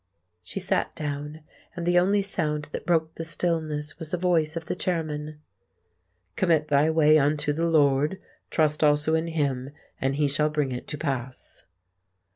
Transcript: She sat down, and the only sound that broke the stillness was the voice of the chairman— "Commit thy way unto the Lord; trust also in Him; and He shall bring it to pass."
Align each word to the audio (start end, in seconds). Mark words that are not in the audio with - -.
She 0.41 0.59
sat 0.59 0.95
down, 0.95 1.41
and 1.75 1.85
the 1.85 1.99
only 1.99 2.23
sound 2.23 2.69
that 2.71 2.87
broke 2.87 3.13
the 3.13 3.23
stillness 3.23 3.99
was 3.99 4.09
the 4.09 4.17
voice 4.17 4.55
of 4.55 4.65
the 4.65 4.73
chairman— 4.73 5.39
"Commit 6.35 6.69
thy 6.69 6.89
way 6.89 7.19
unto 7.19 7.53
the 7.53 7.67
Lord; 7.67 8.19
trust 8.49 8.83
also 8.83 9.13
in 9.13 9.27
Him; 9.27 9.69
and 10.01 10.15
He 10.15 10.27
shall 10.27 10.49
bring 10.49 10.71
it 10.71 10.87
to 10.87 10.97
pass." 10.97 11.65